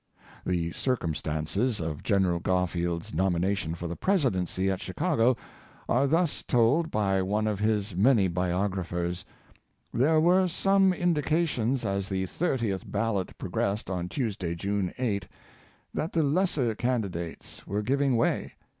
[0.27, 2.39] *" The circumstances of Gen.
[2.39, 5.37] Garfield's nomination for the Presidency, at Chicago,
[5.87, 9.25] are thus told by one of his many biographers:
[9.93, 15.27] There were some indications as the thirtieth ballot progressed on Tuesday, June 8,
[15.93, 18.53] that the lesser candidates were giving way.